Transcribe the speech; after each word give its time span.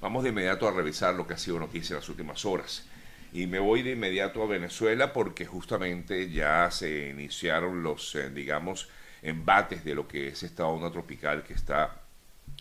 Vamos 0.00 0.22
de 0.22 0.30
inmediato 0.30 0.66
a 0.66 0.72
revisar 0.72 1.14
lo 1.14 1.26
que 1.26 1.34
ha 1.34 1.38
sido 1.38 1.58
noticia 1.58 1.92
en 1.92 2.00
las 2.00 2.08
últimas 2.08 2.46
horas. 2.46 2.86
Y 3.34 3.46
me 3.46 3.58
voy 3.58 3.82
de 3.82 3.92
inmediato 3.92 4.42
a 4.42 4.46
Venezuela 4.46 5.12
porque 5.12 5.44
justamente 5.44 6.30
ya 6.30 6.70
se 6.70 7.10
iniciaron 7.10 7.82
los, 7.82 8.14
eh, 8.14 8.30
digamos, 8.30 8.88
embates 9.20 9.84
de 9.84 9.94
lo 9.94 10.08
que 10.08 10.28
es 10.28 10.42
esta 10.42 10.64
onda 10.64 10.90
tropical 10.90 11.42
que 11.42 11.52
está 11.52 12.00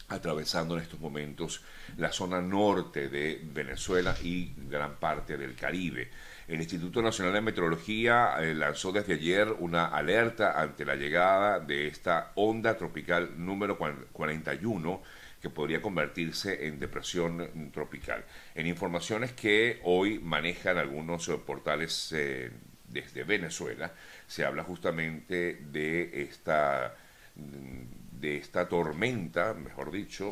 atravesando 0.10 0.76
en 0.76 0.84
estos 0.84 1.00
momentos 1.00 1.64
la 1.98 2.12
zona 2.12 2.42
norte 2.42 3.08
de 3.08 3.42
Venezuela 3.42 4.16
y 4.22 4.54
gran 4.70 4.98
parte 4.98 5.38
del 5.38 5.56
Caribe. 5.56 6.10
El 6.46 6.60
Instituto 6.60 7.02
Nacional 7.02 7.34
de 7.34 7.42
Meteorología 7.42 8.36
eh, 8.40 8.54
lanzó 8.54 8.92
desde 8.92 9.14
ayer 9.14 9.48
una 9.60 9.86
alerta 9.86 10.60
ante 10.60 10.84
la 10.84 10.96
llegada 10.96 11.60
de 11.60 11.88
esta 11.88 12.32
onda 12.36 12.76
tropical 12.78 13.32
número 13.38 13.78
41 13.78 15.02
que 15.42 15.50
podría 15.50 15.82
convertirse 15.82 16.68
en 16.68 16.80
depresión 16.80 17.72
tropical. 17.72 18.26
En 18.56 18.68
informaciones 18.68 19.32
que 19.34 19.80
hoy 19.84 20.20
manejan 20.20 20.78
algunos 20.78 21.28
eh, 21.30 21.38
portales 21.38 22.12
eh, 22.12 22.52
desde 22.88 23.24
Venezuela, 23.24 23.94
se 24.28 24.46
habla 24.46 24.64
justamente 24.64 25.60
de 25.72 26.24
esta 26.24 26.96
de 27.36 28.36
esta 28.38 28.68
tormenta, 28.68 29.54
mejor 29.54 29.92
dicho, 29.92 30.30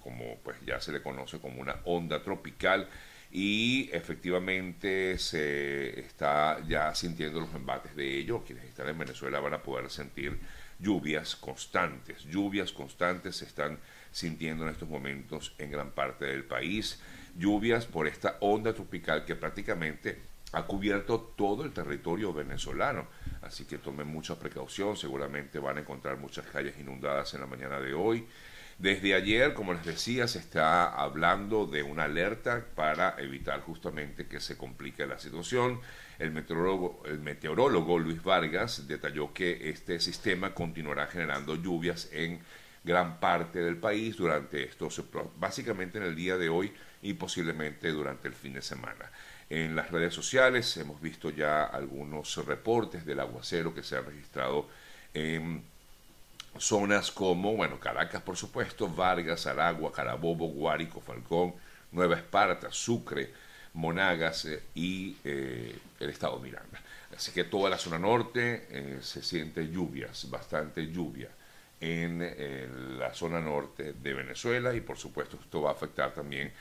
como 0.00 0.38
pues 0.42 0.56
ya 0.64 0.80
se 0.80 0.90
le 0.90 1.02
conoce 1.02 1.38
como 1.38 1.60
una 1.60 1.76
onda 1.84 2.22
tropical 2.22 2.88
y 3.30 3.90
efectivamente 3.92 5.18
se 5.18 6.00
está 6.00 6.64
ya 6.66 6.94
sintiendo 6.94 7.40
los 7.40 7.54
embates 7.54 7.94
de 7.94 8.18
ello. 8.18 8.42
Quienes 8.42 8.64
están 8.64 8.88
en 8.88 8.98
Venezuela 8.98 9.40
van 9.40 9.54
a 9.54 9.62
poder 9.62 9.90
sentir 9.90 10.38
lluvias 10.78 11.36
constantes, 11.36 12.24
lluvias 12.24 12.72
constantes 12.72 13.36
se 13.36 13.44
están 13.44 13.78
sintiendo 14.16 14.64
en 14.64 14.70
estos 14.70 14.88
momentos 14.88 15.54
en 15.58 15.70
gran 15.70 15.90
parte 15.90 16.24
del 16.24 16.42
país, 16.42 16.98
lluvias 17.36 17.84
por 17.84 18.06
esta 18.06 18.38
onda 18.40 18.72
tropical 18.72 19.26
que 19.26 19.36
prácticamente 19.36 20.18
ha 20.52 20.62
cubierto 20.62 21.34
todo 21.36 21.64
el 21.64 21.72
territorio 21.72 22.32
venezolano. 22.32 23.08
Así 23.42 23.66
que 23.66 23.76
tomen 23.76 24.06
mucha 24.06 24.38
precaución, 24.38 24.96
seguramente 24.96 25.58
van 25.58 25.76
a 25.76 25.80
encontrar 25.80 26.16
muchas 26.16 26.46
calles 26.46 26.80
inundadas 26.80 27.34
en 27.34 27.42
la 27.42 27.46
mañana 27.46 27.78
de 27.78 27.92
hoy. 27.92 28.26
Desde 28.78 29.14
ayer, 29.14 29.52
como 29.52 29.74
les 29.74 29.84
decía, 29.84 30.26
se 30.28 30.38
está 30.38 30.88
hablando 30.88 31.66
de 31.66 31.82
una 31.82 32.04
alerta 32.04 32.64
para 32.74 33.16
evitar 33.18 33.60
justamente 33.60 34.26
que 34.28 34.40
se 34.40 34.56
complique 34.56 35.06
la 35.06 35.18
situación. 35.18 35.78
El 36.18 36.30
meteorólogo, 36.30 37.02
el 37.04 37.18
meteorólogo 37.18 37.98
Luis 37.98 38.22
Vargas 38.22 38.88
detalló 38.88 39.34
que 39.34 39.68
este 39.68 40.00
sistema 40.00 40.54
continuará 40.54 41.06
generando 41.06 41.54
lluvias 41.56 42.08
en 42.12 42.40
gran 42.86 43.18
parte 43.18 43.58
del 43.58 43.76
país 43.76 44.16
durante 44.16 44.62
estos, 44.62 45.02
básicamente 45.38 45.98
en 45.98 46.04
el 46.04 46.14
día 46.14 46.36
de 46.38 46.48
hoy 46.48 46.72
y 47.02 47.14
posiblemente 47.14 47.90
durante 47.90 48.28
el 48.28 48.34
fin 48.34 48.54
de 48.54 48.62
semana. 48.62 49.10
En 49.50 49.74
las 49.74 49.90
redes 49.90 50.14
sociales 50.14 50.76
hemos 50.76 51.00
visto 51.00 51.30
ya 51.30 51.64
algunos 51.64 52.36
reportes 52.46 53.04
del 53.04 53.18
aguacero 53.18 53.74
que 53.74 53.82
se 53.82 53.96
ha 53.96 54.02
registrado 54.02 54.68
en 55.12 55.64
zonas 56.58 57.10
como, 57.10 57.56
bueno, 57.56 57.80
Caracas 57.80 58.22
por 58.22 58.36
supuesto, 58.36 58.88
Vargas, 58.88 59.46
Aragua, 59.48 59.92
Carabobo, 59.92 60.46
Guárico, 60.46 61.00
Falcón, 61.00 61.54
Nueva 61.90 62.14
Esparta, 62.14 62.70
Sucre, 62.70 63.32
Monagas 63.74 64.44
eh, 64.44 64.62
y 64.76 65.16
eh, 65.24 65.76
el 65.98 66.10
estado 66.10 66.38
Miranda. 66.38 66.80
Así 67.16 67.32
que 67.32 67.44
toda 67.44 67.68
la 67.68 67.78
zona 67.78 67.98
norte 67.98 68.66
eh, 68.70 68.98
se 69.02 69.22
siente 69.22 69.68
lluvias, 69.68 70.30
bastante 70.30 70.86
lluvia 70.86 71.30
en 71.80 72.98
la 72.98 73.12
zona 73.14 73.40
norte 73.40 73.92
de 73.92 74.14
Venezuela 74.14 74.74
y 74.74 74.80
por 74.80 74.96
supuesto 74.96 75.38
esto 75.42 75.62
va 75.62 75.70
a 75.70 75.74
afectar 75.74 76.14
también 76.14 76.52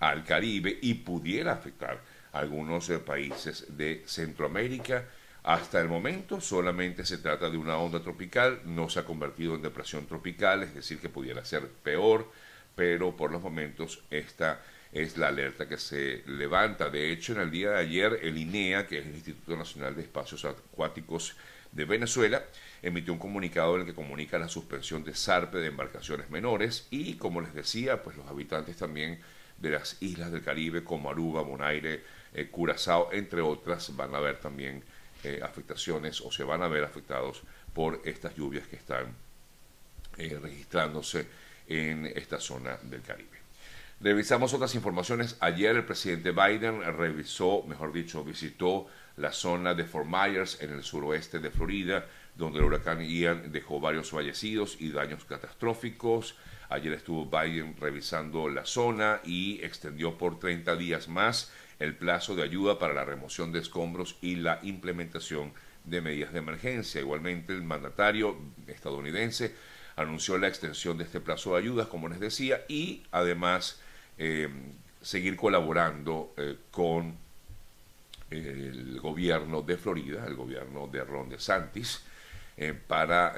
al 0.00 0.24
Caribe 0.24 0.78
y 0.82 0.94
pudiera 0.94 1.52
afectar 1.52 2.00
algunos 2.32 2.90
eh, 2.90 2.98
países 2.98 3.76
de 3.76 4.02
Centroamérica. 4.06 5.04
Hasta 5.44 5.80
el 5.80 5.88
momento 5.88 6.40
solamente 6.40 7.04
se 7.04 7.18
trata 7.18 7.50
de 7.50 7.56
una 7.56 7.76
onda 7.76 8.00
tropical, 8.00 8.60
no 8.64 8.88
se 8.88 9.00
ha 9.00 9.04
convertido 9.04 9.54
en 9.54 9.62
depresión 9.62 10.06
tropical, 10.06 10.62
es 10.62 10.74
decir, 10.74 10.98
que 10.98 11.08
pudiera 11.08 11.44
ser 11.44 11.68
peor, 11.68 12.30
pero 12.74 13.16
por 13.16 13.30
los 13.30 13.42
momentos 13.42 14.02
esta 14.10 14.62
es 14.90 15.18
la 15.18 15.28
alerta 15.28 15.68
que 15.68 15.76
se 15.76 16.22
levanta. 16.26 16.88
De 16.88 17.12
hecho, 17.12 17.32
en 17.34 17.40
el 17.40 17.50
día 17.50 17.70
de 17.70 17.78
ayer, 17.78 18.20
el 18.22 18.38
INEA, 18.38 18.86
que 18.86 19.00
es 19.00 19.06
el 19.06 19.14
Instituto 19.14 19.56
Nacional 19.56 19.94
de 19.94 20.02
Espacios 20.02 20.44
Acuáticos 20.44 21.36
de 21.72 21.84
Venezuela, 21.84 22.44
emitió 22.84 23.14
un 23.14 23.18
comunicado 23.18 23.74
en 23.74 23.80
el 23.80 23.86
que 23.86 23.94
comunica 23.94 24.38
la 24.38 24.48
suspensión 24.48 25.04
de 25.04 25.14
zarpe 25.14 25.58
de 25.58 25.68
embarcaciones 25.68 26.28
menores 26.28 26.86
y, 26.90 27.14
como 27.14 27.40
les 27.40 27.54
decía, 27.54 28.02
pues 28.02 28.16
los 28.16 28.28
habitantes 28.28 28.76
también 28.76 29.20
de 29.56 29.70
las 29.70 29.96
islas 30.02 30.30
del 30.30 30.42
Caribe 30.42 30.84
como 30.84 31.10
Aruba, 31.10 31.40
Bonaire, 31.40 32.04
eh, 32.34 32.48
Curazao, 32.50 33.08
entre 33.12 33.40
otras, 33.40 33.96
van 33.96 34.14
a 34.14 34.18
haber 34.18 34.38
también 34.38 34.84
eh, 35.22 35.40
afectaciones 35.42 36.20
o 36.20 36.30
se 36.30 36.44
van 36.44 36.62
a 36.62 36.68
ver 36.68 36.84
afectados 36.84 37.42
por 37.72 38.02
estas 38.04 38.36
lluvias 38.36 38.68
que 38.68 38.76
están 38.76 39.16
eh, 40.18 40.38
registrándose 40.40 41.26
en 41.66 42.04
esta 42.04 42.38
zona 42.38 42.76
del 42.82 43.00
Caribe. 43.00 43.38
Revisamos 44.00 44.52
otras 44.52 44.74
informaciones. 44.74 45.38
Ayer 45.40 45.74
el 45.74 45.86
presidente 45.86 46.32
Biden 46.32 46.82
revisó, 46.98 47.62
mejor 47.62 47.94
dicho, 47.94 48.22
visitó 48.22 48.88
la 49.16 49.32
zona 49.32 49.72
de 49.72 49.84
Fort 49.84 50.06
Myers 50.06 50.60
en 50.60 50.72
el 50.72 50.82
suroeste 50.82 51.38
de 51.38 51.50
Florida, 51.50 52.04
donde 52.36 52.58
el 52.58 52.64
huracán 52.64 53.00
Ian 53.00 53.52
dejó 53.52 53.80
varios 53.80 54.10
fallecidos 54.10 54.76
y 54.80 54.90
daños 54.90 55.24
catastróficos. 55.24 56.36
Ayer 56.68 56.92
estuvo 56.92 57.26
Biden 57.26 57.76
revisando 57.78 58.48
la 58.48 58.64
zona 58.64 59.20
y 59.24 59.62
extendió 59.62 60.18
por 60.18 60.38
30 60.38 60.76
días 60.76 61.08
más 61.08 61.52
el 61.78 61.96
plazo 61.96 62.34
de 62.34 62.42
ayuda 62.42 62.78
para 62.78 62.94
la 62.94 63.04
remoción 63.04 63.52
de 63.52 63.60
escombros 63.60 64.16
y 64.20 64.36
la 64.36 64.58
implementación 64.62 65.52
de 65.84 66.00
medidas 66.00 66.32
de 66.32 66.38
emergencia. 66.38 67.00
Igualmente, 67.00 67.52
el 67.52 67.62
mandatario 67.62 68.36
estadounidense 68.66 69.54
anunció 69.96 70.38
la 70.38 70.48
extensión 70.48 70.98
de 70.98 71.04
este 71.04 71.20
plazo 71.20 71.52
de 71.52 71.58
ayudas, 71.58 71.86
como 71.88 72.08
les 72.08 72.20
decía, 72.20 72.64
y 72.68 73.02
además 73.12 73.80
eh, 74.18 74.48
seguir 75.02 75.36
colaborando 75.36 76.34
eh, 76.36 76.56
con 76.70 77.16
el 78.30 78.98
gobierno 79.00 79.62
de 79.62 79.76
Florida, 79.76 80.24
el 80.26 80.34
gobierno 80.34 80.88
de 80.88 81.04
Ron 81.04 81.28
DeSantis, 81.28 82.02
eh, 82.56 82.72
para 82.72 83.34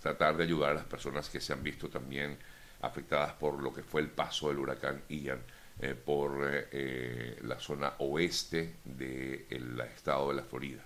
tratar 0.00 0.36
de 0.36 0.44
ayudar 0.44 0.70
a 0.70 0.74
las 0.74 0.84
personas 0.84 1.28
que 1.28 1.40
se 1.40 1.52
han 1.52 1.62
visto 1.62 1.88
también 1.88 2.36
afectadas 2.82 3.32
por 3.32 3.62
lo 3.62 3.72
que 3.72 3.82
fue 3.82 4.00
el 4.00 4.08
paso 4.08 4.48
del 4.48 4.58
huracán 4.58 5.02
Ian 5.08 5.40
eh, 5.80 5.94
por 5.94 6.40
eh, 6.72 7.38
la 7.42 7.60
zona 7.60 7.94
oeste 7.98 8.74
del 8.84 9.80
estado 9.94 10.30
de 10.30 10.34
la 10.34 10.42
Florida. 10.42 10.82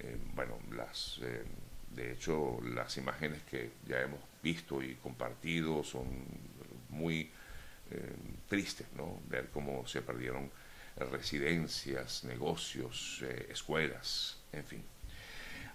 Eh, 0.00 0.16
bueno, 0.34 0.58
las, 0.72 1.20
de 1.94 2.12
hecho, 2.12 2.58
las 2.74 2.96
imágenes 2.96 3.42
que 3.44 3.70
ya 3.86 4.00
hemos 4.00 4.18
visto 4.42 4.82
y 4.82 4.94
compartido 4.96 5.84
son 5.84 6.06
muy 6.88 7.30
tristes, 8.48 8.86
¿no? 8.96 9.20
Ver 9.28 9.48
cómo 9.52 9.84
se 9.86 10.00
perdieron 10.00 10.48
residencias, 11.10 12.22
negocios, 12.22 13.24
escuelas, 13.48 14.38
en 14.52 14.64
fin. 14.64 14.84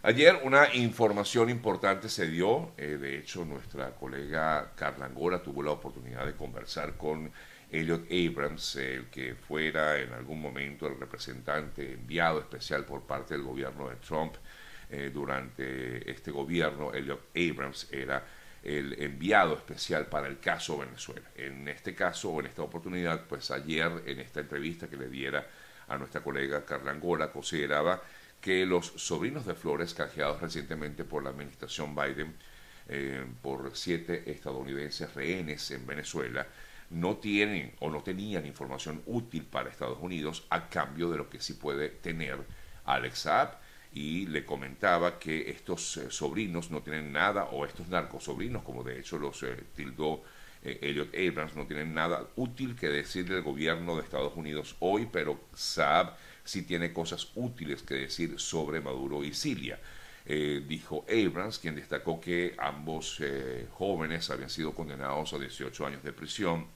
Ayer 0.06 0.40
una 0.44 0.72
información 0.76 1.50
importante 1.50 2.10
se 2.10 2.28
dio, 2.28 2.74
de 2.78 3.18
hecho 3.18 3.44
nuestra 3.44 3.96
colega 3.96 4.74
Carla 4.76 5.08
Angora 5.08 5.42
tuvo 5.42 5.64
la 5.64 5.72
oportunidad 5.72 6.28
de 6.28 6.36
conversar 6.36 6.96
con 6.96 7.32
Elliot 7.72 8.06
Abrams, 8.12 8.76
el 8.76 9.06
que 9.08 9.34
fuera 9.34 10.00
en 10.00 10.14
algún 10.14 10.40
momento 10.40 10.86
el 10.86 11.00
representante 11.00 11.94
enviado 11.94 12.40
especial 12.40 12.86
por 12.86 13.02
parte 13.08 13.34
del 13.34 13.42
gobierno 13.42 13.90
de 13.90 13.96
Trump 13.96 14.36
eh, 14.92 15.10
durante 15.12 16.08
este 16.12 16.30
gobierno, 16.30 16.94
Elliot 16.94 17.30
Abrams 17.36 17.92
era 17.92 18.24
el 18.62 19.02
enviado 19.02 19.56
especial 19.56 20.06
para 20.06 20.28
el 20.28 20.40
caso 20.40 20.78
Venezuela. 20.78 21.32
En 21.36 21.68
este 21.68 21.96
caso, 21.96 22.30
o 22.30 22.40
en 22.42 22.46
esta 22.46 22.62
oportunidad, 22.62 23.26
pues 23.26 23.50
ayer 23.50 24.04
en 24.06 24.20
esta 24.20 24.42
entrevista 24.42 24.88
que 24.88 24.98
le 24.98 25.10
diera 25.10 25.48
a 25.88 25.98
nuestra 25.98 26.22
colega 26.22 26.64
Carla 26.64 26.92
Angola, 26.92 27.32
consideraba 27.32 28.00
que 28.46 28.64
los 28.68 28.94
sobrinos 28.98 29.48
de 29.48 29.56
Flores, 29.56 29.96
canjeados 29.96 30.40
recientemente 30.40 31.04
por 31.04 31.24
la 31.24 31.32
administración 31.32 31.96
Biden 31.96 32.36
eh, 32.88 33.26
por 33.42 33.72
siete 33.74 34.30
estadounidenses 34.30 35.12
rehenes 35.16 35.72
en 35.72 35.88
Venezuela, 35.88 36.46
no 36.92 37.18
tienen 37.18 37.74
o 37.80 37.90
no 37.90 38.04
tenían 38.04 38.46
información 38.46 39.02
útil 39.08 39.46
para 39.46 39.72
Estados 39.72 39.98
Unidos 40.00 40.46
a 40.52 40.70
cambio 40.70 41.10
de 41.10 41.18
lo 41.18 41.28
que 41.28 41.40
sí 41.40 41.54
puede 41.54 41.90
tener 41.90 42.38
Alex 42.86 43.18
Saab. 43.18 43.58
Y 43.92 44.28
le 44.28 44.46
comentaba 44.46 45.18
que 45.18 45.50
estos 45.50 45.98
eh, 45.98 46.12
sobrinos 46.12 46.70
no 46.70 46.84
tienen 46.84 47.12
nada, 47.12 47.46
o 47.46 47.66
estos 47.66 47.88
narcosobrinos, 47.88 48.62
como 48.62 48.84
de 48.84 49.00
hecho 49.00 49.18
los 49.18 49.42
eh, 49.42 49.58
tildó 49.76 50.22
eh, 50.62 50.78
Elliot 50.84 51.16
Abrams, 51.16 51.56
no 51.56 51.66
tienen 51.66 51.96
nada 51.96 52.28
útil 52.36 52.76
que 52.76 52.90
decirle 52.90 53.38
al 53.38 53.42
gobierno 53.42 53.96
de 53.96 54.04
Estados 54.04 54.36
Unidos 54.36 54.76
hoy, 54.82 55.10
pero 55.12 55.40
Saab 55.56 56.16
sí 56.46 56.62
tiene 56.62 56.94
cosas 56.94 57.28
útiles 57.36 57.82
que 57.82 57.96
decir 57.96 58.40
sobre 58.40 58.80
Maduro 58.80 59.24
y 59.24 59.34
Siria. 59.34 59.80
dijo 60.26 61.06
Abrams, 61.10 61.60
quien 61.60 61.76
destacó 61.76 62.22
que 62.22 62.56
ambos 62.58 63.20
jóvenes 63.72 64.30
habían 64.30 64.50
sido 64.50 64.74
condenados 64.74 65.34
a 65.34 65.40
18 65.40 65.86
años 65.86 66.04
de 66.04 66.14
prisión 66.14 66.68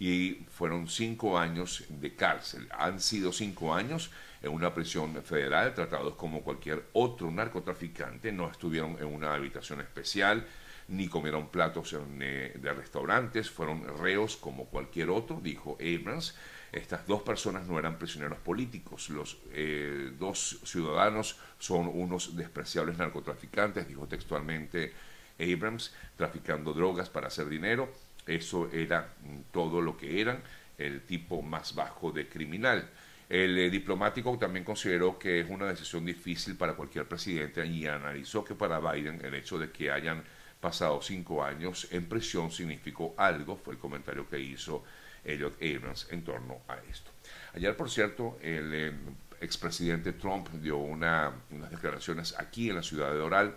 y 0.00 0.46
fueron 0.50 0.88
cinco 0.88 1.38
años 1.38 1.84
de 1.88 2.14
cárcel. 2.16 2.66
Han 2.70 3.00
sido 3.00 3.32
cinco 3.32 3.74
años 3.74 4.10
en 4.42 4.50
una 4.50 4.72
prisión 4.72 5.22
federal, 5.22 5.74
tratados 5.74 6.14
como 6.14 6.40
cualquier 6.40 6.86
otro 6.94 7.30
narcotraficante, 7.30 8.32
no 8.32 8.50
estuvieron 8.50 8.96
en 8.98 9.04
una 9.04 9.34
habitación 9.34 9.82
especial, 9.82 10.46
ni 10.88 11.06
comieron 11.06 11.48
platos 11.50 11.94
eh, 11.94 12.52
de 12.58 12.72
restaurantes, 12.72 13.50
fueron 13.50 13.98
reos 13.98 14.38
como 14.38 14.64
cualquier 14.64 15.10
otro, 15.10 15.38
dijo 15.42 15.76
Abrams. 15.78 16.34
Estas 16.72 17.06
dos 17.06 17.22
personas 17.22 17.66
no 17.66 17.78
eran 17.78 17.98
prisioneros 17.98 18.38
políticos, 18.38 19.10
los 19.10 19.38
eh, 19.52 20.12
dos 20.18 20.60
ciudadanos 20.64 21.36
son 21.58 21.90
unos 21.92 22.36
despreciables 22.36 22.96
narcotraficantes, 22.96 23.88
dijo 23.88 24.06
textualmente 24.06 24.92
Abrams, 25.40 25.92
traficando 26.16 26.72
drogas 26.72 27.08
para 27.08 27.26
hacer 27.26 27.48
dinero. 27.48 27.90
Eso 28.26 28.70
era 28.70 29.14
todo 29.52 29.80
lo 29.80 29.96
que 29.96 30.20
eran, 30.20 30.42
el 30.78 31.02
tipo 31.02 31.42
más 31.42 31.74
bajo 31.74 32.12
de 32.12 32.28
criminal. 32.28 32.88
El 33.28 33.58
eh, 33.58 33.70
diplomático 33.70 34.36
también 34.38 34.64
consideró 34.64 35.18
que 35.18 35.40
es 35.40 35.48
una 35.48 35.66
decisión 35.66 36.04
difícil 36.04 36.56
para 36.56 36.74
cualquier 36.74 37.06
presidente 37.06 37.64
y 37.66 37.86
analizó 37.86 38.44
que 38.44 38.54
para 38.54 38.80
Biden 38.80 39.24
el 39.24 39.34
hecho 39.34 39.58
de 39.58 39.70
que 39.70 39.90
hayan 39.90 40.22
pasado 40.60 41.00
cinco 41.00 41.42
años 41.42 41.88
en 41.90 42.06
prisión 42.06 42.50
significó 42.50 43.14
algo, 43.16 43.56
fue 43.56 43.74
el 43.74 43.80
comentario 43.80 44.28
que 44.28 44.38
hizo 44.38 44.84
Elliot 45.24 45.56
Abrams 45.62 46.06
en 46.10 46.22
torno 46.22 46.60
a 46.68 46.76
esto. 46.90 47.10
Ayer, 47.54 47.76
por 47.76 47.90
cierto, 47.90 48.38
el 48.42 48.74
eh, 48.74 48.92
expresidente 49.40 50.12
Trump 50.12 50.48
dio 50.50 50.78
unas 50.78 51.32
declaraciones 51.70 52.34
aquí 52.38 52.70
en 52.70 52.76
la 52.76 52.82
ciudad 52.82 53.10
de 53.10 53.18
Doral, 53.18 53.54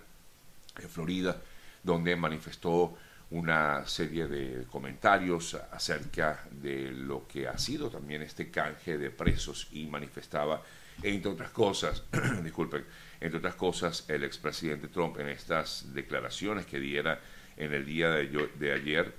en 0.78 0.90
Florida, 0.90 1.42
donde 1.84 2.16
manifestó 2.16 2.98
una 3.34 3.86
serie 3.88 4.28
de 4.28 4.66
comentarios 4.66 5.56
acerca 5.72 6.46
de 6.52 6.92
lo 6.92 7.28
que 7.28 7.48
ha 7.48 7.58
sido 7.58 7.90
también 7.90 8.22
este 8.22 8.52
canje 8.52 8.98
de 8.98 9.10
presos 9.10 9.68
y 9.72 9.88
manifestaba, 9.88 10.62
entre 11.02 11.32
otras 11.32 11.50
cosas, 11.50 12.04
disculpen, 12.44 12.86
entre 13.20 13.40
otras 13.40 13.56
cosas, 13.56 14.06
el 14.08 14.24
expresidente 14.24 14.88
Trump 14.88 15.20
en 15.20 15.30
estas 15.30 15.94
declaraciones 15.94 16.68
que 16.68 16.80
diera 16.80 17.20
en 17.58 17.74
el 17.74 17.86
día 17.86 18.10
de, 18.12 18.72
ayer, 18.72 19.16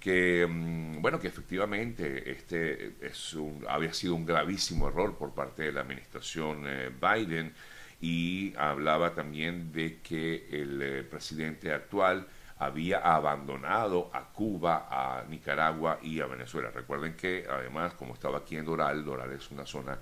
que 0.00 0.46
mm, 0.48 1.00
bueno 1.02 1.20
que 1.20 1.28
efectivamente 1.28 2.30
este 2.30 2.94
es 3.00 3.34
un, 3.34 3.64
había 3.68 3.92
sido 3.92 4.14
un 4.14 4.26
gravísimo 4.26 4.88
error 4.88 5.16
por 5.16 5.34
parte 5.34 5.64
de 5.64 5.72
la 5.72 5.82
administración 5.82 6.64
eh, 6.66 6.90
Biden 6.90 7.52
y 8.00 8.54
hablaba 8.56 9.14
también 9.14 9.72
de 9.72 10.00
que 10.00 10.48
el 10.50 10.82
eh, 10.82 11.02
presidente 11.04 11.72
actual 11.72 12.26
había 12.58 12.98
abandonado 12.98 14.10
a 14.12 14.32
Cuba, 14.32 14.86
a 14.90 15.24
Nicaragua 15.24 15.98
y 16.02 16.20
a 16.20 16.26
Venezuela. 16.26 16.70
Recuerden 16.70 17.14
que 17.14 17.46
además, 17.48 17.94
como 17.94 18.14
estaba 18.14 18.38
aquí 18.38 18.56
en 18.56 18.66
Doral, 18.66 19.02
Doral 19.04 19.32
es 19.32 19.50
una 19.50 19.64
zona 19.64 19.98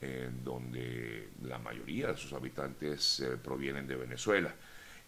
en 0.00 0.42
donde 0.42 1.30
la 1.42 1.58
mayoría 1.58 2.08
de 2.08 2.16
sus 2.16 2.32
habitantes 2.32 3.20
eh, 3.20 3.36
provienen 3.42 3.86
de 3.86 3.96
Venezuela. 3.96 4.52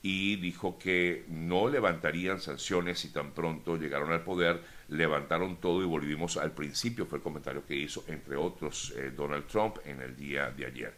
Y 0.03 0.37
dijo 0.37 0.79
que 0.79 1.25
no 1.29 1.69
levantarían 1.69 2.41
sanciones 2.41 3.05
y 3.05 3.11
tan 3.11 3.33
pronto 3.33 3.77
llegaron 3.77 4.13
al 4.13 4.25
poder, 4.25 4.61
levantaron 4.89 5.57
todo 5.61 5.81
y 5.81 5.87
volvimos 5.87 6.37
al 6.37 6.53
principio, 6.53 7.07
fue 7.07 7.19
el 7.19 7.23
comentario 7.23 7.65
que 7.65 7.77
hizo, 7.77 8.05
entre 8.09 8.37
otros, 8.37 8.93
eh, 8.97 9.13
Donald 9.15 9.47
Trump 9.47 9.77
en 9.85 10.03
el 10.03 10.17
día 10.17 10.51
de 10.51 10.67
ayer 10.67 10.95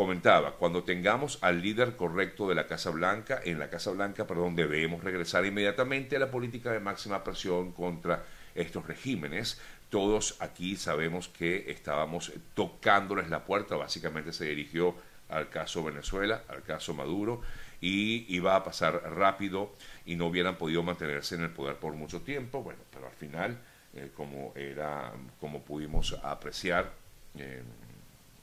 comentaba, 0.00 0.52
cuando 0.52 0.84
tengamos 0.84 1.38
al 1.42 1.60
líder 1.60 1.96
correcto 1.96 2.48
de 2.48 2.54
la 2.54 2.66
Casa 2.66 2.88
Blanca, 2.90 3.40
en 3.44 3.58
la 3.58 3.68
Casa 3.68 3.90
Blanca, 3.90 4.26
perdón, 4.26 4.56
debemos 4.56 5.04
regresar 5.04 5.44
inmediatamente 5.44 6.16
a 6.16 6.20
la 6.20 6.30
política 6.30 6.72
de 6.72 6.80
máxima 6.80 7.22
presión 7.22 7.72
contra 7.72 8.24
estos 8.54 8.86
regímenes. 8.86 9.60
Todos 9.90 10.36
aquí 10.40 10.76
sabemos 10.76 11.28
que 11.28 11.70
estábamos 11.70 12.32
tocándoles 12.54 13.28
la 13.28 13.44
puerta, 13.44 13.76
básicamente 13.76 14.32
se 14.32 14.46
dirigió 14.46 14.94
al 15.28 15.50
caso 15.50 15.84
Venezuela, 15.84 16.44
al 16.48 16.62
caso 16.62 16.94
Maduro, 16.94 17.42
y 17.80 18.26
iba 18.34 18.56
a 18.56 18.64
pasar 18.64 19.02
rápido 19.14 19.74
y 20.04 20.16
no 20.16 20.26
hubieran 20.26 20.56
podido 20.56 20.82
mantenerse 20.82 21.34
en 21.34 21.42
el 21.42 21.50
poder 21.50 21.76
por 21.76 21.94
mucho 21.94 22.20
tiempo. 22.20 22.62
Bueno, 22.62 22.80
pero 22.92 23.06
al 23.06 23.14
final, 23.14 23.58
eh, 23.94 24.10
como 24.14 24.52
era, 24.54 25.12
como 25.40 25.62
pudimos 25.62 26.12
apreciar, 26.22 26.92
eh, 27.36 27.62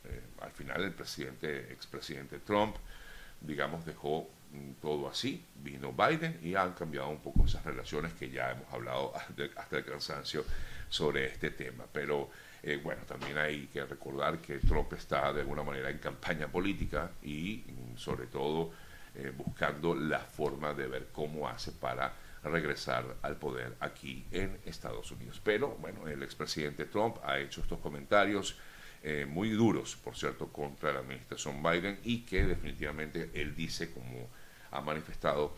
eh, 0.06 0.22
al 0.42 0.52
final 0.52 0.84
el 0.84 0.94
presidente, 0.94 1.72
expresidente 1.72 2.40
Trump, 2.40 2.76
digamos, 3.42 3.86
dejó 3.86 4.30
mm, 4.52 4.72
todo 4.82 5.10
así, 5.10 5.44
vino 5.64 5.94
Biden 5.94 6.40
y 6.42 6.56
han 6.56 6.74
cambiado 6.74 7.10
un 7.10 7.20
poco 7.20 7.46
esas 7.46 7.64
relaciones 7.64 8.14
que 8.14 8.30
ya 8.30 8.52
hemos 8.52 8.74
hablado 8.74 9.14
hasta 9.58 9.78
el 9.78 9.86
cansancio 9.86 10.44
sobre 10.90 11.26
este 11.26 11.52
tema. 11.52 11.86
Pero 11.92 12.30
eh, 12.64 12.80
bueno, 12.84 13.04
también 13.04 13.38
hay 13.38 13.68
que 13.68 13.86
recordar 13.86 14.40
que 14.40 14.58
Trump 14.60 14.92
está 14.94 15.32
de 15.34 15.42
alguna 15.42 15.64
manera 15.64 15.90
en 15.90 16.00
campaña 16.00 16.48
política 16.48 17.12
y 17.24 17.64
mm, 17.68 17.98
sobre 17.98 18.28
todo 18.28 18.72
eh, 19.16 19.32
buscando 19.36 19.96
la 19.96 20.20
forma 20.20 20.74
de 20.74 20.88
ver 20.88 21.08
cómo 21.12 21.48
hace 21.48 21.72
para 21.72 22.14
regresar 22.44 23.16
al 23.22 23.38
poder 23.38 23.76
aquí 23.80 24.26
en 24.32 24.60
Estados 24.66 25.12
Unidos. 25.12 25.42
Pero 25.44 25.70
bueno, 25.80 26.08
el 26.08 26.24
expresidente 26.24 26.86
Trump 26.86 27.18
ha 27.24 27.40
hecho 27.40 27.62
estos 27.62 27.80
comentarios 27.80 28.58
eh, 29.04 29.26
muy 29.26 29.50
duros, 29.50 29.96
por 29.96 30.16
cierto, 30.16 30.48
contra 30.48 30.92
la 30.92 31.00
administración 31.00 31.62
Biden 31.62 32.00
y 32.04 32.22
que 32.22 32.46
definitivamente 32.46 33.32
él 33.34 33.56
dice, 33.56 33.92
como 33.92 34.30
ha 34.72 34.82
manifestado, 34.82 35.56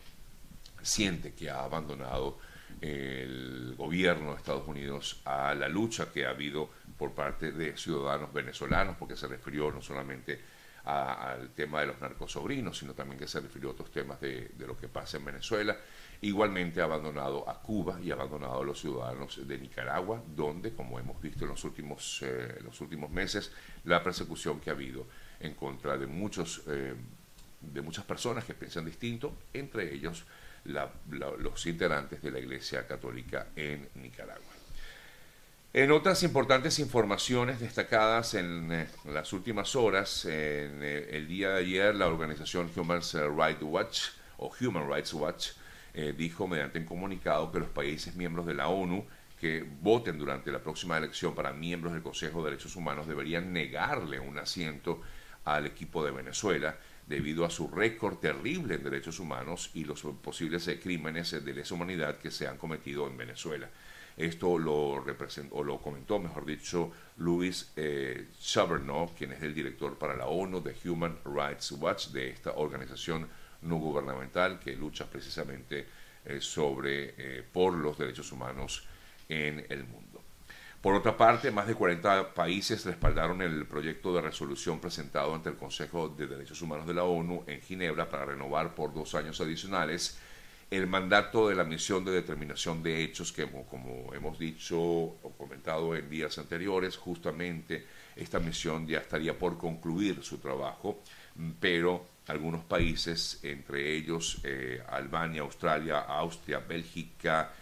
siente 0.82 1.34
que 1.34 1.50
ha 1.50 1.64
abandonado 1.64 2.38
el 2.80 3.74
gobierno 3.76 4.30
de 4.30 4.36
Estados 4.36 4.66
Unidos 4.66 5.20
a 5.24 5.54
la 5.54 5.68
lucha 5.68 6.12
que 6.12 6.26
ha 6.26 6.30
habido 6.30 6.70
por 6.96 7.12
parte 7.12 7.52
de 7.52 7.76
ciudadanos 7.76 8.32
venezolanos, 8.32 8.96
porque 8.98 9.16
se 9.16 9.26
refirió 9.26 9.70
no 9.70 9.82
solamente 9.82 10.40
al 10.84 11.50
tema 11.50 11.80
de 11.80 11.86
los 11.86 12.00
narcosobrinos, 12.00 12.78
sino 12.78 12.94
también 12.94 13.18
que 13.18 13.26
se 13.26 13.40
refirió 13.40 13.70
a 13.70 13.72
otros 13.72 13.90
temas 13.90 14.20
de, 14.20 14.50
lo 14.58 14.76
que 14.76 14.88
pasa 14.88 15.18
en 15.18 15.24
Venezuela 15.24 15.76
Igualmente 16.22 16.82
ha 16.82 16.84
abandonado 16.84 17.48
a 17.48 17.62
Cuba 17.62 17.98
y 18.02 18.10
ha 18.10 18.14
abandonado 18.14 18.60
a 18.60 18.64
los 18.64 18.78
ciudadanos 18.78 19.46
de 19.48 19.58
Nicaragua, 19.58 20.22
donde, 20.36 20.74
como 20.74 20.98
hemos 20.98 21.20
visto 21.20 21.44
en 21.44 21.50
los 21.50 21.64
últimos, 21.64 22.20
eh, 22.22 22.58
los 22.62 22.78
últimos 22.82 23.10
meses, 23.10 23.50
la 23.84 24.02
persecución 24.02 24.60
que 24.60 24.68
ha 24.68 24.74
habido 24.74 25.06
en 25.40 25.54
contra 25.54 25.96
de, 25.96 26.06
muchos, 26.06 26.62
eh, 26.66 26.94
de 27.62 27.80
muchas 27.80 28.04
personas 28.04 28.44
que 28.44 28.52
piensan 28.52 28.84
distinto, 28.84 29.34
entre 29.54 29.94
ellos 29.94 30.26
los 30.64 31.66
integrantes 31.66 32.20
de 32.20 32.30
la 32.30 32.38
Iglesia 32.38 32.86
Católica 32.86 33.48
en 33.56 33.88
Nicaragua. 33.94 34.59
En 35.72 35.92
otras 35.92 36.24
importantes 36.24 36.80
informaciones 36.80 37.60
destacadas 37.60 38.34
en 38.34 38.72
eh, 38.72 38.88
las 39.04 39.32
últimas 39.32 39.76
horas, 39.76 40.24
en 40.24 40.82
el 40.82 41.28
día 41.28 41.50
de 41.50 41.60
ayer, 41.60 41.94
la 41.94 42.08
organización 42.08 42.68
Human 42.74 43.00
Rights 43.00 43.62
Watch 43.62 44.00
o 44.38 44.50
Human 44.60 44.90
Rights 44.90 45.14
Watch 45.14 45.50
eh, 45.94 46.12
dijo 46.16 46.48
mediante 46.48 46.80
un 46.80 46.86
comunicado 46.86 47.52
que 47.52 47.60
los 47.60 47.68
países 47.68 48.16
miembros 48.16 48.46
de 48.46 48.54
la 48.54 48.66
ONU 48.66 49.06
que 49.38 49.64
voten 49.80 50.18
durante 50.18 50.50
la 50.50 50.58
próxima 50.58 50.98
elección 50.98 51.36
para 51.36 51.52
miembros 51.52 51.92
del 51.92 52.02
Consejo 52.02 52.42
de 52.42 52.50
Derechos 52.50 52.74
Humanos 52.74 53.06
deberían 53.06 53.52
negarle 53.52 54.18
un 54.18 54.40
asiento 54.40 55.00
al 55.44 55.66
equipo 55.66 56.04
de 56.04 56.10
Venezuela 56.10 56.76
debido 57.06 57.44
a 57.44 57.50
su 57.50 57.68
récord 57.68 58.16
terrible 58.16 58.74
en 58.74 58.82
derechos 58.82 59.20
humanos 59.20 59.70
y 59.74 59.84
los 59.84 60.02
posibles 60.20 60.66
eh, 60.66 60.80
crímenes 60.80 61.30
de 61.30 61.54
lesa 61.54 61.74
humanidad 61.74 62.18
que 62.18 62.32
se 62.32 62.48
han 62.48 62.58
cometido 62.58 63.06
en 63.06 63.16
Venezuela. 63.16 63.70
Esto 64.20 64.58
lo, 64.58 65.00
representó, 65.00 65.54
o 65.54 65.64
lo 65.64 65.80
comentó, 65.80 66.18
mejor 66.18 66.44
dicho, 66.44 66.92
Luis 67.16 67.72
eh, 67.74 68.26
quien 69.16 69.32
es 69.32 69.42
el 69.42 69.54
director 69.54 69.96
para 69.96 70.14
la 70.14 70.26
ONU 70.26 70.60
de 70.62 70.76
Human 70.84 71.16
Rights 71.24 71.72
Watch, 71.72 72.08
de 72.08 72.28
esta 72.28 72.52
organización 72.52 73.26
no 73.62 73.76
gubernamental 73.76 74.60
que 74.60 74.76
lucha 74.76 75.06
precisamente 75.06 75.86
eh, 76.26 76.38
sobre, 76.42 77.14
eh, 77.16 77.42
por 77.50 77.72
los 77.72 77.96
derechos 77.96 78.30
humanos 78.30 78.86
en 79.26 79.64
el 79.70 79.84
mundo. 79.84 80.22
Por 80.82 80.94
otra 80.94 81.16
parte, 81.16 81.50
más 81.50 81.66
de 81.66 81.74
40 81.74 82.34
países 82.34 82.84
respaldaron 82.84 83.40
el 83.40 83.66
proyecto 83.66 84.12
de 84.12 84.20
resolución 84.20 84.80
presentado 84.80 85.34
ante 85.34 85.48
el 85.48 85.56
Consejo 85.56 86.10
de 86.10 86.26
Derechos 86.26 86.60
Humanos 86.60 86.86
de 86.86 86.92
la 86.92 87.04
ONU 87.04 87.44
en 87.46 87.62
Ginebra 87.62 88.10
para 88.10 88.26
renovar 88.26 88.74
por 88.74 88.92
dos 88.92 89.14
años 89.14 89.40
adicionales 89.40 90.18
el 90.70 90.86
mandato 90.86 91.48
de 91.48 91.56
la 91.56 91.64
misión 91.64 92.04
de 92.04 92.12
determinación 92.12 92.82
de 92.82 93.02
hechos 93.02 93.32
que, 93.32 93.48
como 93.68 94.14
hemos 94.14 94.38
dicho 94.38 94.78
o 94.78 95.34
comentado 95.36 95.96
en 95.96 96.08
días 96.08 96.38
anteriores, 96.38 96.96
justamente 96.96 97.84
esta 98.14 98.38
misión 98.38 98.86
ya 98.86 98.98
estaría 98.98 99.36
por 99.36 99.58
concluir 99.58 100.22
su 100.22 100.38
trabajo, 100.38 101.02
pero 101.58 102.06
algunos 102.28 102.64
países, 102.64 103.40
entre 103.42 103.96
ellos 103.96 104.40
eh, 104.44 104.80
Albania, 104.88 105.42
Australia, 105.42 106.00
Austria, 106.00 106.60
Bélgica, 106.60 107.52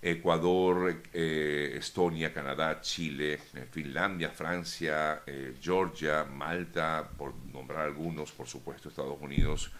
Ecuador, 0.00 1.02
eh, 1.12 1.74
Estonia, 1.76 2.32
Canadá, 2.32 2.80
Chile, 2.80 3.40
eh, 3.54 3.66
Finlandia, 3.70 4.30
Francia, 4.30 5.22
Georgia, 5.60 6.24
Malta, 6.24 7.08
por 7.16 7.34
nombrar 7.52 7.86
algunos, 7.86 8.30
por 8.30 8.46
supuesto 8.46 8.90
Estados 8.90 9.18
Unidos, 9.20 9.72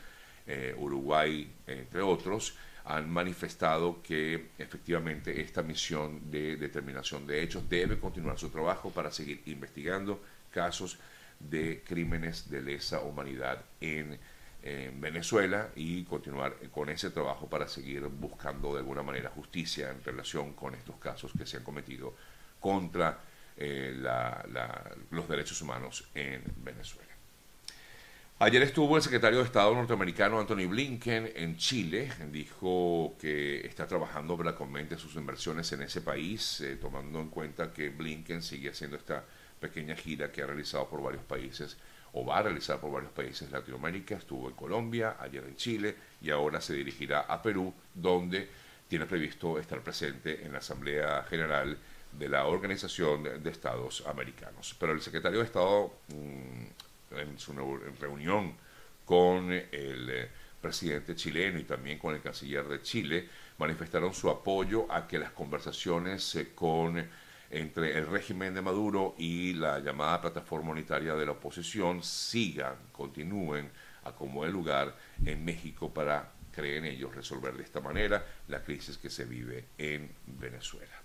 Uruguay, 0.77 1.51
entre 1.67 2.03
otros, 2.03 2.55
han 2.85 3.11
manifestado 3.11 4.03
que 4.03 4.51
efectivamente 4.59 5.41
esta 5.41 5.63
misión 5.63 6.31
de 6.31 6.57
determinación 6.57 7.27
de 7.27 7.43
hechos 7.43 7.69
debe 7.69 7.99
continuar 7.99 8.39
su 8.39 8.51
trabajo 8.51 8.91
para 8.91 9.11
seguir 9.11 9.43
investigando 9.47 10.23
casos 10.51 10.99
de 11.41 11.83
crímenes 11.87 12.51
de 12.51 12.63
lesa 12.63 13.01
humanidad 13.01 13.65
en, 13.81 14.19
Venezuela 14.99 15.69
y 15.77 16.05
continuar 16.05 16.57
con 16.71 16.89
ese 16.89 17.11
trabajo 17.11 17.47
para 17.47 17.69
seguir 17.69 18.01
buscando 18.07 18.73
de 18.73 18.79
alguna 18.79 19.03
manera 19.03 19.29
justicia 19.29 19.91
en 19.91 20.03
relación 20.03 20.55
con 20.55 20.75
estos 20.75 20.97
casos 20.97 21.33
que 21.37 21.45
se 21.45 21.59
han 21.59 21.63
cometido 21.63 22.15
contra 22.61 23.19
eh, 23.59 23.95
los 25.11 25.29
derechos 25.29 25.61
humanos 25.61 26.09
en 26.15 26.43
Venezuela. 26.65 27.14
Ayer 28.41 28.63
estuvo 28.63 28.97
el 28.97 29.03
secretario 29.03 29.39
de 29.39 29.45
Estado 29.45 29.73
norteamericano 29.73 30.41
Anthony 30.41 30.67
Blinken 30.69 31.33
en 31.37 31.57
Chile. 31.57 32.11
Dijo 32.33 33.15
que 33.21 33.65
está 33.65 33.87
trabajando 33.87 34.35
aumente 34.59 34.99
sus 34.99 35.15
inversiones 35.15 35.71
en 35.71 35.83
ese 35.83 36.01
país, 36.01 36.61
eh, 36.61 36.77
tomando 36.77 37.21
en 37.21 37.29
cuenta 37.29 37.73
que 37.73 37.91
Blinken 37.91 38.43
sigue 38.43 38.71
haciendo 38.71 38.97
esta 38.97 39.25
pequeña 39.61 39.95
gira 39.95 40.33
que 40.33 40.43
ha 40.43 40.47
realizado 40.47 40.89
por 40.89 41.01
varios 41.01 41.23
países 41.23 41.77
o 42.13 42.27
va 42.27 42.39
a 42.39 42.43
realizar 42.43 42.81
por 42.81 42.91
varios 42.91 43.13
países 43.13 43.49
de 43.49 43.57
Latinoamérica. 43.57 44.17
Estuvo 44.17 44.49
en 44.49 44.57
Colombia, 44.57 45.17
ayer 45.21 45.45
en 45.45 45.55
Chile 45.55 45.95
y 46.21 46.31
ahora 46.31 46.61
se 46.61 46.75
dirigirá 46.75 47.21
a 47.21 47.41
Perú, 47.41 47.73
donde 47.95 48.49
tiene 48.89 49.07
previsto 49.07 49.61
estar 49.61 49.81
presente 49.81 50.45
en 50.45 50.53
la 50.53 50.59
Asamblea 50.59 51.23
General 51.31 51.79
de 52.11 52.29
la 52.29 52.47
Organización 52.47 53.23
de 53.23 53.51
Estados 53.51 54.03
Americanos. 54.09 54.75
Pero 54.79 54.93
el 54.93 55.01
secretario 55.01 55.39
de 55.39 55.45
Estado 55.45 55.93
mm, 56.09 56.94
en 57.19 57.39
su 57.39 57.53
reunión 58.01 58.57
con 59.05 59.53
el 59.53 60.11
eh, 60.11 60.29
presidente 60.61 61.15
chileno 61.15 61.59
y 61.59 61.65
también 61.65 61.99
con 61.99 62.15
el 62.15 62.23
canciller 62.23 62.67
de 62.67 62.81
Chile, 62.83 63.29
manifestaron 63.59 64.15
su 64.15 64.31
apoyo 64.31 64.91
a 64.91 65.07
que 65.07 65.19
las 65.19 65.33
conversaciones 65.33 66.35
eh, 66.37 66.53
con 66.55 67.07
entre 67.51 67.97
el 67.97 68.07
régimen 68.07 68.55
de 68.55 68.63
Maduro 68.63 69.15
y 69.17 69.53
la 69.53 69.79
llamada 69.79 70.21
plataforma 70.21 70.73
unitaria 70.73 71.15
de 71.15 71.27
la 71.27 71.33
oposición 71.33 72.03
sigan, 72.03 72.75
continúen 72.91 73.71
a 74.05 74.13
como 74.13 74.45
el 74.45 74.53
lugar 74.53 74.97
en 75.25 75.45
México 75.45 75.93
para, 75.93 76.33
creen 76.51 76.85
ellos, 76.85 77.15
resolver 77.15 77.55
de 77.55 77.63
esta 77.63 77.81
manera 77.81 78.25
la 78.49 78.63
crisis 78.63 78.99
que 78.99 79.11
se 79.11 79.25
vive 79.25 79.67
en 79.79 80.11
Venezuela. 80.27 81.04